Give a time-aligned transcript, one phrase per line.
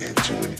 [0.00, 0.51] Into it